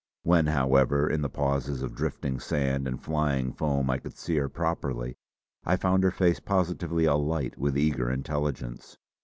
[0.23, 4.49] When, however, in the pauses of drifting sand and flying foam I could see her
[4.49, 5.15] properly,
[5.63, 8.97] I found her face positively alight with eager intelligence.